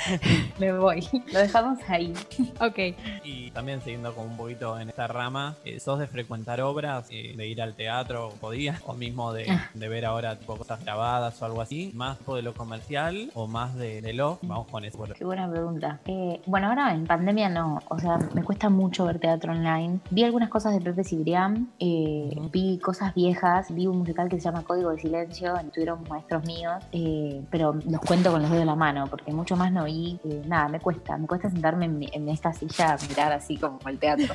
[0.58, 1.06] me voy.
[1.32, 2.12] Lo dejamos ahí.
[2.60, 2.96] Ok.
[3.24, 7.34] Y también siguiendo como un poquito en esta rama, eh, ¿sos de frecuentar obras, eh,
[7.36, 8.80] de ir al teatro, podías?
[8.86, 9.70] O mismo de, ah.
[9.74, 13.76] de, ver ahora tipo cosas grabadas o algo así, más de lo comercial o más
[13.76, 14.38] de, de lo.
[14.42, 15.04] Vamos con eso.
[15.16, 16.00] Qué buena pregunta.
[16.46, 20.00] bueno, ahora en pandemia no, o sea, me cuesta mucho ver teatro online.
[20.10, 24.44] Vi algunas cosas de Pepe Cibrián, eh, vi cosas viejas, vi un musical que se
[24.44, 28.64] llama Código de Silencio, estuvieron maestros míos, eh, pero los cuento con los dedos de
[28.64, 32.28] la mano, porque mucho más no vi, eh, nada, me cuesta, me cuesta sentarme en,
[32.30, 34.34] esta silla a mirar así como el teatro.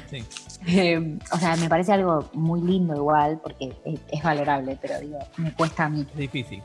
[1.33, 5.85] o sea, me parece algo muy lindo igual, porque es, valorable, pero digo, me cuesta
[5.85, 6.05] a mí.
[6.11, 6.61] Es difícil.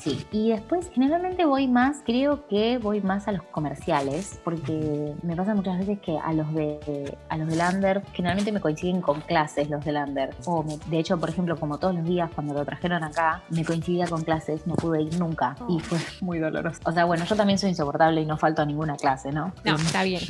[0.00, 5.36] sí, y después generalmente voy más, creo que voy más a los comerciales, porque me
[5.36, 9.11] pasa muchas veces que a los de a los de Lander generalmente me coinciden con
[9.20, 10.34] clases los de Lander.
[10.46, 14.06] O de hecho, por ejemplo, como todos los días cuando lo trajeron acá, me coincidía
[14.06, 16.80] con clases, no pude ir nunca y fue muy doloroso.
[16.84, 19.52] O sea, bueno, yo también soy insoportable y no falto a ninguna clase, ¿no?
[19.64, 20.20] No, está bien.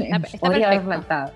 [0.41, 1.33] Podría haber faltado.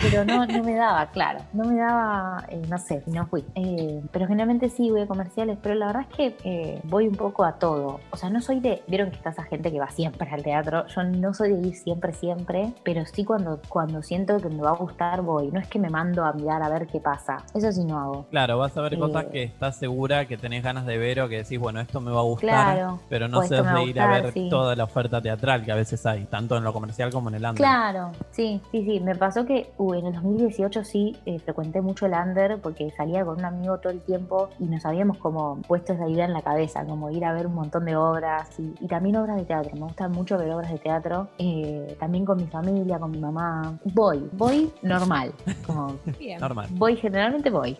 [0.00, 1.40] Pero no, no me daba, claro.
[1.52, 3.44] No me daba, eh, no sé, no fui.
[3.54, 7.14] Eh, pero generalmente sí voy a comerciales, pero la verdad es que eh, voy un
[7.14, 8.00] poco a todo.
[8.10, 8.82] O sea, no soy de.
[8.86, 10.86] Vieron que está esa gente que va siempre al teatro.
[10.86, 14.70] Yo no soy de ir siempre, siempre, pero sí cuando cuando siento que me va
[14.70, 15.50] a gustar voy.
[15.50, 17.38] No es que me mando a mirar a ver qué pasa.
[17.54, 18.26] Eso sí no hago.
[18.30, 21.28] Claro, vas a ver cosas eh, que estás segura que tenés ganas de ver o
[21.28, 22.94] que decís, bueno, esto me va a gustar.
[23.08, 26.24] pero no sé de ir a ver toda la oferta teatral que a veces hay,
[26.24, 27.56] tanto en lo comercial como en el under.
[27.56, 29.00] Claro, sí, sí, sí.
[29.00, 33.38] Me pasó que en el 2018 sí eh, frecuenté mucho el under porque salía con
[33.38, 36.84] un amigo todo el tiempo y nos habíamos como puesto esa idea en la cabeza,
[36.84, 39.72] como ir a ver un montón de obras y, también obras de teatro.
[39.74, 43.76] Me gusta mucho ver obras de teatro, eh, también con mi familia, con mi mamá
[43.84, 45.32] voy, voy normal.
[45.66, 45.96] Como
[46.40, 46.68] Normal.
[46.76, 47.78] Voy, generalmente voy.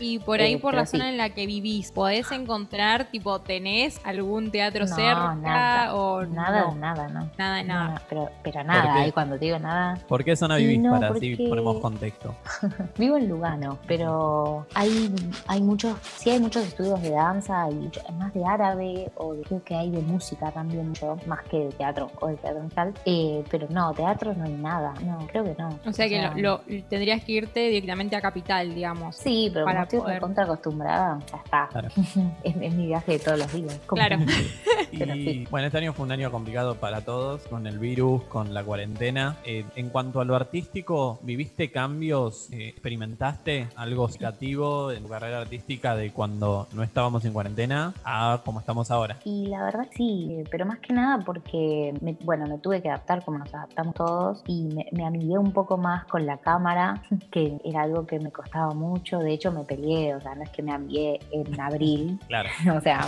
[0.00, 4.50] Y por ahí, por la zona en la que vivís, ¿podés encontrar, tipo, tenés algún
[4.50, 5.34] teatro cerca?
[5.34, 7.30] Nada, o nada, nada, no.
[7.38, 8.02] Nada, nada.
[8.08, 9.98] pero, pero nada, y cuando digo nada.
[10.08, 10.80] ¿Por qué zona vivís?
[10.86, 12.34] para así ponemos contexto.
[12.98, 15.12] Vivo en Lugano, pero hay,
[15.46, 19.74] hay muchos, sí hay muchos estudios de danza, y más de árabe, o creo que
[19.74, 22.94] hay de música también, mucho, más que de teatro o de teatro musical.
[23.04, 25.78] Eh, pero no, teatro no hay nada no, creo que no.
[25.84, 29.16] O sea que lo, tendrías que irte directamente a Capital, digamos.
[29.16, 31.68] Sí, pero para como estoy contra acostumbrada, ya está.
[32.44, 33.80] es, mi viaje de todos los días.
[33.86, 34.18] Claro.
[34.92, 38.62] y bueno, este año fue un año complicado para todos, con el virus, con la
[38.64, 39.36] cuarentena.
[39.44, 42.50] Eh, en cuanto a lo artístico, ¿viviste cambios?
[42.52, 48.42] Eh, ¿Experimentaste algo significativo en tu carrera artística de cuando no estábamos en cuarentena a
[48.44, 49.18] como estamos ahora?
[49.24, 53.38] Y la verdad sí, pero más que nada porque, bueno, me tuve que adaptar como
[53.38, 57.75] nos adaptamos todos y me, me amigué un poco más con la cámara, que era
[57.76, 59.18] algo que me costaba mucho.
[59.18, 62.18] De hecho, me peleé, o sea, no es que me amigué en abril.
[62.26, 62.48] Claro.
[62.76, 63.00] o sea,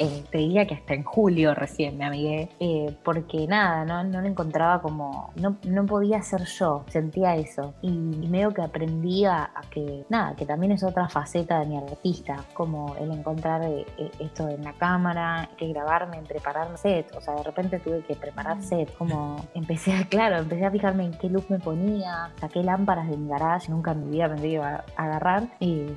[0.00, 4.20] eh, te diría que hasta en julio recién me amigué, eh, porque nada, no, no
[4.20, 7.74] lo encontraba como, no, no podía ser yo, sentía eso.
[7.82, 7.90] Y,
[8.28, 12.94] medio que aprendí a, que, nada, que también es otra faceta de mi artista, como
[12.96, 13.86] el encontrar eh,
[14.20, 18.14] esto en la cámara, que grabarme, en prepararme set, o sea, de repente tuve que
[18.14, 22.62] preparar set, como empecé a, claro, empecé a fijarme en qué luz me ponía, saqué
[22.62, 25.48] lámparas de mi garage, nunca en me iba a agarrar,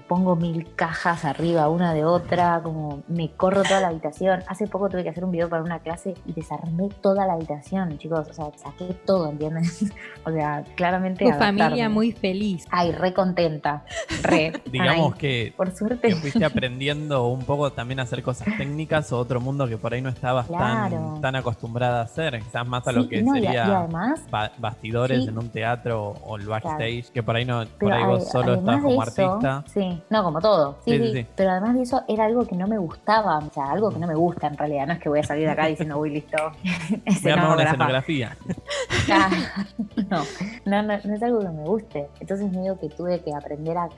[0.08, 4.44] pongo mil cajas arriba una de otra, como me corro toda la habitación.
[4.48, 7.98] Hace poco tuve que hacer un video para una clase y desarmé toda la habitación,
[7.98, 8.28] chicos.
[8.30, 9.92] O sea, saqué todo, ¿entiendes?
[10.26, 11.26] o sea, claramente.
[11.26, 12.66] Tu familia muy feliz.
[12.72, 13.84] Ay, re contenta.
[14.24, 14.54] Re.
[14.72, 16.10] Digamos que, por suerte.
[16.10, 19.94] que fuiste aprendiendo un poco también a hacer cosas técnicas o otro mundo que por
[19.94, 22.40] ahí no estabas tan, tan acostumbrada a hacer.
[22.40, 23.88] Quizás más a lo que sería
[24.58, 28.82] bastidores en un teatro o el backstage, que por ahí no, por ahí solo estás
[28.82, 29.64] como artista.
[29.74, 30.78] Sí, no, como todo.
[30.86, 33.38] Sí, sí, Pero además de eso era algo que no me gustaba.
[33.38, 34.88] O sea, algo que no me gusta en realidad.
[34.88, 36.38] No es que voy a salir de acá diciendo, uy, listo.
[37.24, 38.38] Voy a una escenografía.
[40.10, 40.24] no,
[40.66, 42.10] no, no, es algo que me guste.
[42.20, 43.90] Entonces me digo que tuve que aprender a,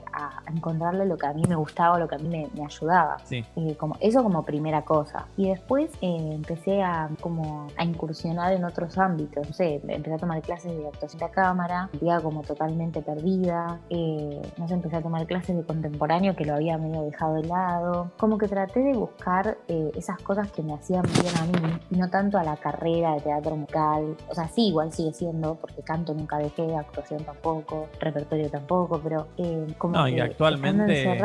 [0.54, 3.18] encontrarle lo que a mí me gustaba, lo que a mí me, ayudaba.
[3.24, 3.44] Sí.
[3.78, 5.26] Como, eso como primera cosa.
[5.36, 9.46] Y después eh, empecé a, como, a incursionar en otros ámbitos.
[9.46, 13.78] No sé, empecé a tomar clases de actuación de cámara, vivía como totalmente perdida.
[13.94, 17.44] Eh, no sé, empecé a tomar clases de contemporáneo que lo había medio dejado de
[17.44, 18.10] lado.
[18.18, 22.10] Como que traté de buscar esas cosas que me hacían bien a mí y no
[22.10, 24.16] tanto a la carrera de teatro musical.
[24.28, 29.28] O sea, sí, igual sigue siendo, porque canto nunca dejé, actuación tampoco, repertorio tampoco, pero
[29.36, 31.18] eh, como no, y actualmente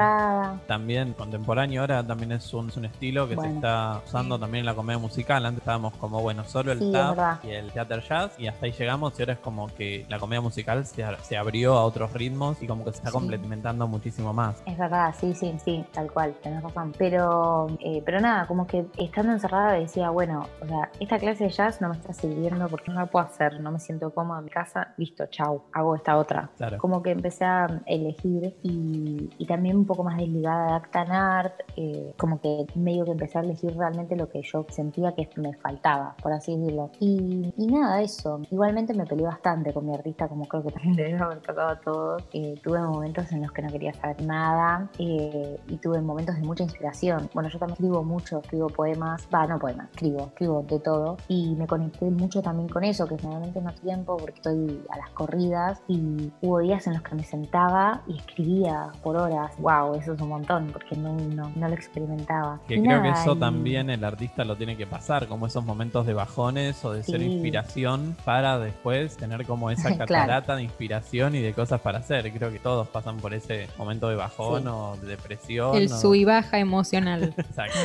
[0.67, 4.75] también contemporáneo ahora también es un, un estilo que se está usando también en la
[4.75, 5.45] comedia musical.
[5.45, 9.17] Antes estábamos como, bueno, solo el tap y el theater jazz y hasta ahí llegamos
[9.17, 12.67] y ahora es como que la comedia musical se, se abrió a otros ritmos y
[12.67, 14.61] como que se está complementando muchísimo más.
[14.65, 16.93] Es verdad, sí, sí, sí, tal cual, tenés razón.
[16.97, 21.49] Pero, eh, pero nada, como que estando encerrada decía, bueno, o sea, esta clase de
[21.49, 24.45] jazz no me está sirviendo porque no la puedo hacer, no me siento cómoda en
[24.45, 26.49] mi casa, listo, chau, hago esta otra.
[26.77, 32.13] Como que empecé a elegir y, también un poco más desligada de Actan Art, eh,
[32.17, 36.15] como que medio que empecé a elegir realmente lo que yo sentía que me faltaba,
[36.21, 36.91] por así decirlo.
[36.99, 38.41] Y, nada, eso.
[38.51, 41.79] Igualmente me peleé bastante con mi artista, como creo que también debe haber tocado a
[41.79, 42.23] todos.
[42.33, 46.41] Eh, tuve momentos en los que no quería saber nada eh, y tuve momentos de
[46.41, 47.29] mucha inspiración.
[47.33, 51.55] Bueno, yo también escribo mucho, escribo poemas, va, no poemas, escribo, escribo de todo y
[51.55, 55.81] me conecté mucho también con eso, que generalmente no tiempo porque estoy a las corridas
[55.87, 59.51] y hubo días en los que me sentaba y escribía por horas.
[59.59, 62.59] Wow, eso es un montón porque no, no, lo experimentaba.
[62.67, 66.13] Que creo que eso también el artista lo tiene que pasar, como esos momentos de
[66.13, 71.53] bajones o de ser inspiración para después tener como esa catarata de inspiración y de
[71.53, 72.31] cosas para hacer.
[72.39, 75.75] Creo que todos pasan por ese momento de bajón o de depresión.
[75.75, 77.33] El sub y baja emocional.
[77.37, 77.77] Exacto.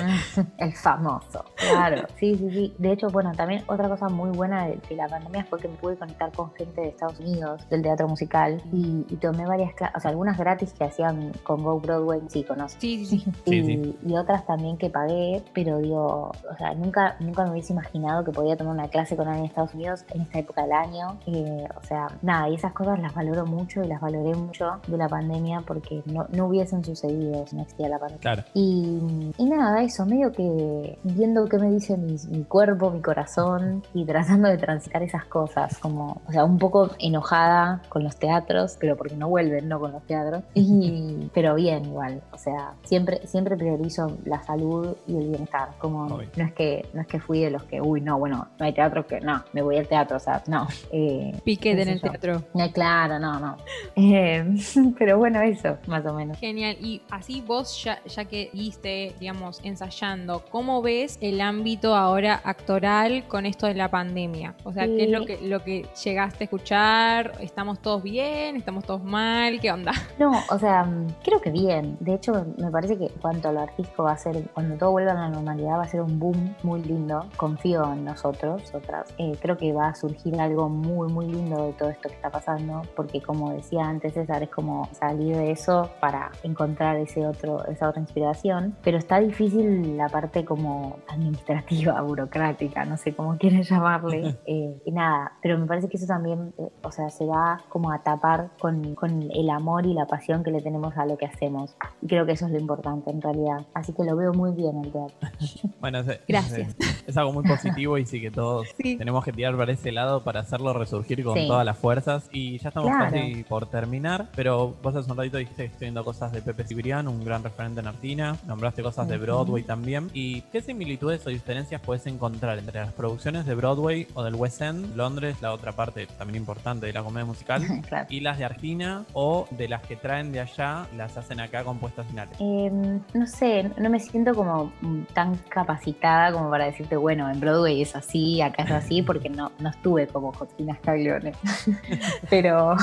[0.59, 2.07] el famoso, claro.
[2.21, 2.75] Sí, sí, sí.
[2.79, 5.97] De hecho, bueno, también otra cosa muy buena de, la pandemia fue que me pude
[5.97, 10.11] conectar con gente de Estados Unidos, del teatro musical, y, tomé varias clases, o sea,
[10.11, 12.79] algunas gratis que hacían con Go Broadway, sí, conoces.
[12.81, 13.97] Sí, sí, sí.
[14.07, 18.31] Y, otras también que pagué, pero digo, o sea, nunca, nunca me hubiese imaginado que
[18.31, 21.19] podía tomar una clase con alguien de Estados Unidos en esta época del año.
[21.27, 24.44] Eh, o sea, nada, y esas cosas las valoro mucho y las valoré mucho
[24.87, 28.21] de la pandemia porque no, no hubiesen sucedido si no existía la pandemia.
[28.21, 28.45] Claro.
[28.55, 33.83] Y, y nada, eso, medio que viendo qué me dice mi, mi cuerpo, mi corazón
[33.95, 38.77] y tratando de transitar esas cosas, como, o sea, un poco enojada con los teatros,
[38.79, 43.27] pero porque no vuelven, no con los teatros, y, pero bien igual, o sea, siempre,
[43.27, 47.41] siempre priorizo la salud y el bienestar, como no es que no es que fui
[47.41, 50.17] de los que, uy, no, bueno, no hay teatro que, no, me voy al teatro,
[50.17, 50.67] o sea, no.
[50.93, 52.43] Eh, Piquete en el teatro.
[52.55, 53.57] No, claro, no, no.
[53.97, 54.24] Eh,
[54.99, 56.39] pero bueno, eso, más o menos.
[56.39, 62.41] Genial, y así vos ya, ya que viste, digamos, ensayando, ¿cómo ves el ámbito ahora
[62.45, 64.55] actoral con esto de la pandemia?
[64.65, 67.33] O sea, ¿qué es lo que, lo que llegaste a escuchar?
[67.41, 68.57] ¿Estamos todos bien?
[68.57, 69.61] ¿Estamos todos mal?
[69.61, 69.93] ¿Qué onda?
[70.17, 70.89] No, o sea,
[71.25, 71.97] creo que bien.
[71.99, 75.11] De hecho, me parece que cuanto a lo artístico va a ser, cuando todo vuelva
[75.11, 77.27] a la normalidad, va a ser un boom muy lindo.
[77.37, 79.13] Confío en nosotros, otras.
[79.19, 82.31] Eh, creo que va a surgir algo muy, muy lindo de todo esto que está
[82.31, 87.65] pasando, porque como decía antes César, es como salir de eso para encontrar ese otro,
[87.67, 88.77] esa otra inspiración.
[88.83, 94.37] Pero está difícil la parte como administrativa, burocrática, no sé cómo quieren llamarle.
[94.47, 97.91] Eh, y nada, pero me parece que eso también, eh, o sea, se va como
[97.91, 101.25] a tapar con, con, el amor y la pasión que le tenemos a lo que
[101.25, 101.75] hacemos.
[102.03, 103.67] Y creo que eso es lo importante en realidad.
[103.73, 105.17] Así que lo veo muy bien el teatro.
[105.81, 106.77] Bueno, es, gracias.
[107.07, 110.41] Es, algo muy positivo y sí que todos tenemos que tirar para ese lado para
[110.41, 112.29] hacerlo resurgir con todas las fuerzas.
[112.33, 114.04] Y ya estamos casi por terminar,
[114.35, 117.43] pero vos hace un ratito dijiste que estoy viendo cosas de Pepe Cibrián, un gran
[117.43, 118.37] referente en Argentina.
[118.47, 120.11] Nombraste cosas de Broadway también.
[120.13, 124.61] ¿Y qué similitudes o diferencias puedes encontrar entre las producciones de Broadway o del West
[124.61, 127.63] End, Londres, la otra parte también importante de la comedia musical,
[128.11, 131.79] y las de Argentina o de las que traen de allá, las hacen acá con
[131.79, 132.37] puestas finales?
[132.41, 134.71] Em, no sé, no me siento como
[135.15, 139.51] tan capacitada como para decirte, bueno, en Broadway es así, acá es así, porque no,
[139.61, 141.33] no estuve como Josina Scaglione.
[142.31, 142.77] Pero,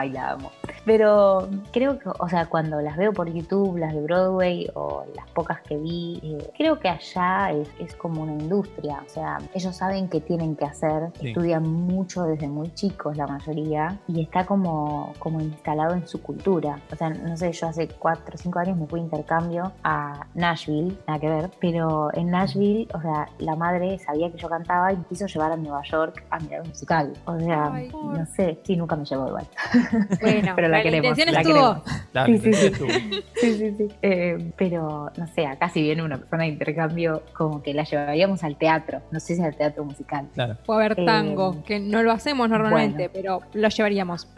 [0.00, 0.50] ay, la amo.
[0.84, 5.28] Pero creo que, o sea, cuando las veo por YouTube, las de Broadway o las
[5.30, 9.02] pocas que vi, eh, creo que allá es, es, como una industria.
[9.06, 13.98] O sea, ellos saben qué tienen que hacer, estudian mucho desde muy chicos la mayoría
[14.08, 16.80] y está como, como instalado en su cultura.
[16.92, 20.26] O sea, no sé, yo hace 4 o 5 años me fui a intercambio a
[20.34, 24.92] Nashville, nada que ver, pero en Nashville, o sea, la madre sabía que yo cantaba
[24.92, 27.12] y me quiso llevar a Nueva York a mirar un musical.
[27.26, 29.46] O sea, no sé, sí, nunca me llevó igual.
[30.20, 30.52] Bueno.
[30.56, 31.16] pero la, queremos.
[31.16, 31.82] La estuvo.
[32.26, 33.24] sí, sí, sí.
[33.34, 37.74] sí, sí, eh, pero, no sé, acá si viene una persona de intercambio, como que
[37.74, 39.00] la llevaríamos al teatro.
[39.10, 40.26] No sé si al teatro musical.
[40.34, 40.56] Claro.
[40.66, 44.28] O a ver tango, eh, que no lo hacemos normalmente, pero lo llevaríamos.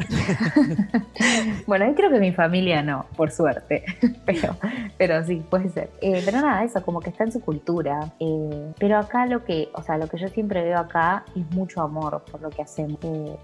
[1.67, 3.85] bueno, yo creo que mi familia no, por suerte.
[4.27, 4.57] pero,
[4.99, 5.91] pero sí, puede ser.
[6.01, 8.13] Eh, pero nada, eso, como que está en su cultura.
[8.79, 12.23] pero acá lo que, o sea, lo que yo siempre veo acá es mucho amor
[12.31, 12.99] por lo que hacemos.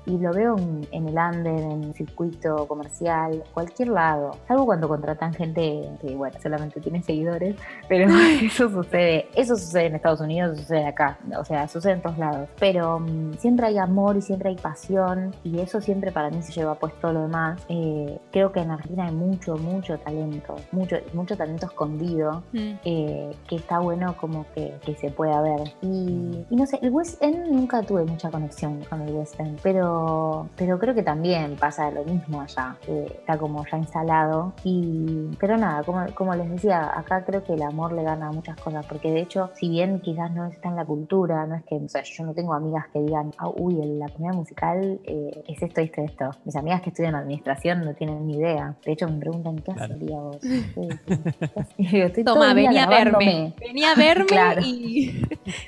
[0.07, 0.57] y lo veo
[0.90, 4.37] en, el under, en circuito comercial, cualquier lado.
[4.47, 7.57] Salvo cuando contratan gente que, bueno, solamente tiene seguidores,
[7.89, 8.09] pero
[8.43, 9.29] eso sucede.
[9.35, 11.19] Eso sucede en Estados Unidos, sucede acá.
[11.39, 12.49] O sea, sucede en todos lados.
[12.59, 16.53] Pero mm, siempre hay amor y siempre hay pasión y eso siempre para mí se
[16.53, 17.61] lleva puesto lo demás.
[17.69, 22.73] Eh, creo que en Argentina hay mucho, mucho talento, mucho, mucho talento escondido mm.
[22.85, 25.73] eh, que está bueno como que, que se pueda ver.
[25.83, 29.59] Y, y, no sé, el West End nunca tuve mucha conexión con el West End,
[29.63, 34.53] pero, pero creo que también pasa lo mismo allá, está como ya instalado.
[34.65, 38.33] Y, pero nada, como, como les decía, acá creo que el amor le gana a
[38.33, 41.65] muchas cosas, porque de hecho, si bien quizás no está en la cultura, no es
[41.65, 45.45] que, o sea, yo no tengo amigas que digan, ah, uy, la comunidad musical eh,
[45.47, 46.31] es esto, esto, esto.
[46.45, 48.75] Mis amigas que estudian administración no tienen ni idea.
[48.85, 49.97] De hecho, me preguntan, ¿qué claro.
[49.99, 50.39] vos?
[52.25, 53.55] Toma, venía a verme.
[53.61, 54.27] Venía a verme
[54.65, 55.23] y,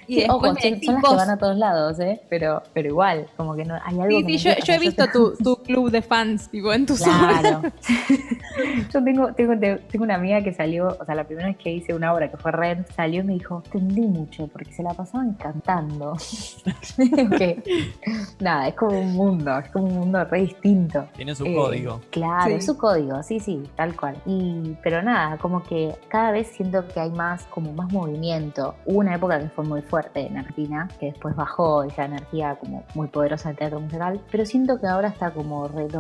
[0.07, 2.21] y Ojo, son, las que van a todos lados, ¿eh?
[2.29, 5.35] Pero, pero igual, como que no hay algo Sí, sí, yo, yo, he visto tu,
[5.37, 7.63] tu, club de fans, digo, en tus Claro.
[8.93, 11.95] yo tengo, tengo, tengo una amiga que salió, o sea, la primera vez que hice
[11.95, 15.35] una obra que fue Rent, salió y me dijo, entendí mucho, porque se la pasaban
[15.35, 16.17] cantando.
[17.39, 17.63] que,
[18.41, 21.07] nada, es como un mundo, es como un mundo re distinto.
[21.15, 22.01] Tiene su código.
[22.11, 24.17] Claro, es su código, sí, sí, tal cual.
[24.27, 28.75] Y, pero nada, como que cada vez siento que hay más, como más movimiento.
[28.85, 32.83] Hubo una época que fue muy fuerte en Argentina, que después bajó esa energía como
[32.97, 36.00] muy poderosa del teatro musical, pero siento que ahora está como retomando.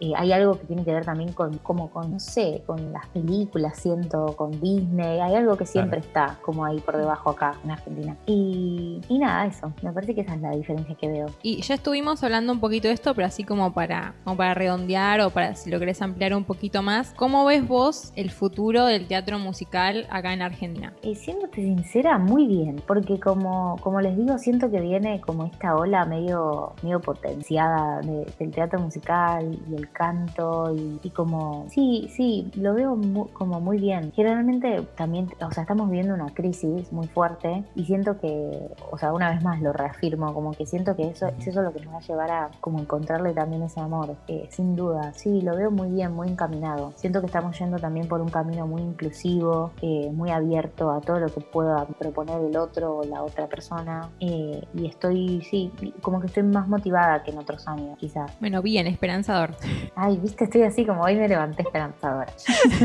[0.00, 3.06] Eh, hay algo que tiene que ver también con, como con, no sé, con las
[3.08, 7.70] películas, siento, con Disney, hay algo que siempre está como ahí por debajo acá en
[7.70, 8.16] Argentina.
[8.26, 11.26] Y, y nada, eso, me parece que esa es la diferencia que veo.
[11.42, 15.20] Y ya estuvimos hablando un poquito de esto, pero así como para, como para redondear
[15.20, 19.06] o para si lo querés ampliar un poquito más, ¿cómo ves vos el futuro del
[19.06, 20.92] teatro musical acá en Argentina?
[21.02, 25.74] Y siéndote sincera, muy bien, porque como, como les digo, siento que viene como esta
[25.74, 32.74] ola medio, medio potenciada del teatro musical y el canto y, como, sí, sí, lo
[32.74, 32.98] veo
[33.32, 34.12] como muy bien.
[34.14, 38.60] Generalmente también, o sea, estamos viviendo una crisis muy fuerte y siento que,
[38.90, 41.72] o sea, una vez más lo reafirmo, como que siento que eso es eso lo
[41.72, 45.12] que nos va a llevar a como encontrarle también ese amor, eh, sin duda.
[45.14, 46.92] Sí, lo veo muy bien, muy encaminado.
[46.96, 51.18] Siento que estamos yendo también por un camino muy inclusivo, eh, muy abierto a todo
[51.18, 54.10] lo que pueda proponer el otro o la otra persona.
[54.20, 58.30] Eh, y estoy, sí, como que estoy más motivada que en otros años, quizás.
[58.40, 59.56] Bueno, bien, esperanzador.
[59.96, 62.32] Ay, viste, estoy así como hoy me levanté esperanzadora.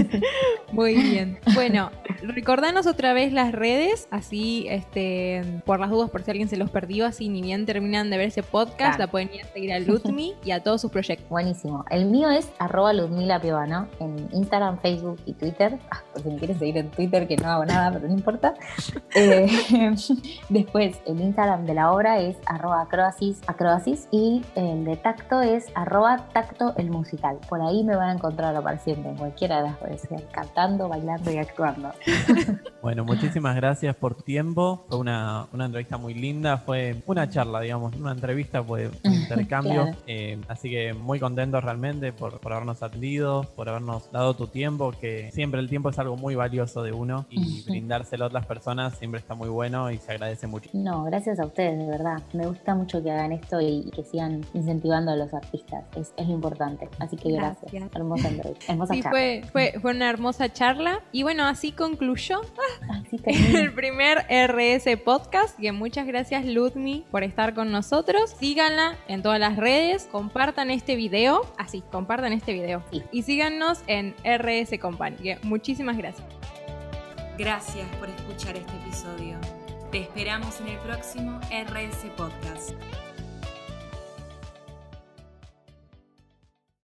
[0.72, 1.40] muy bien.
[1.54, 6.56] Bueno, recordanos otra vez las redes, así, este, por las dudas, por si alguien se
[6.56, 9.74] los perdió, así ni bien terminan de ver ese podcast, la pueden ir a seguir
[9.74, 11.28] a Ludmi y a todos sus proyectos.
[11.30, 11.84] Buenísimo.
[11.90, 15.78] El mío es arroba Ludmila Piovano en Instagram, Facebook y Twitter.
[15.92, 18.54] Ah, por si me quieres seguir en Twitter, que no hago nada, pero no importa.
[19.16, 19.48] Eh,
[20.50, 25.68] después, el Instagram de la obra es arroba acrobasis, acrobasis y el de tacto es
[25.76, 27.38] arroba tacto el musical.
[27.49, 31.38] Por ahí me van a encontrar apareciendo en cualquiera de las redes, cantando, bailando y
[31.38, 31.91] actuando.
[32.84, 34.84] Bueno, muchísimas gracias por tu tiempo.
[34.89, 39.95] Fue una, una entrevista muy linda, fue una charla, digamos, una entrevista, fue un intercambio.
[40.05, 44.91] Eh, así que muy contento realmente por, por, habernos atendido, por habernos dado tu tiempo,
[44.91, 48.97] que siempre el tiempo es algo muy valioso de uno y brindárselo a otras personas
[48.97, 50.70] siempre está muy bueno y se agradece mucho.
[50.74, 52.22] No, gracias a ustedes, de verdad.
[52.34, 55.86] Me gusta mucho que hagan esto y que sigan incentivando a los artistas.
[55.95, 56.89] Es, es importante.
[56.99, 57.72] Así que gracias.
[57.93, 58.66] Hermosa entrevista.
[58.72, 59.12] Hermosa sí, charla.
[59.18, 61.01] Fue, fue, fue, una hermosa charla.
[61.12, 62.41] Y bueno, así concluyó
[63.26, 65.60] el primer RS Podcast.
[65.60, 68.32] Y muchas gracias, Ludmi, por estar con nosotros.
[68.39, 70.08] Síganla en todas las redes.
[70.12, 71.41] Compartan este video.
[71.58, 72.84] Así, compartan este video.
[73.12, 75.36] Y síganos en RS Company.
[75.43, 76.28] Muchísimas gracias.
[77.38, 79.38] Gracias por escuchar este episodio.
[79.91, 82.74] Te esperamos en el próximo RS Podcast.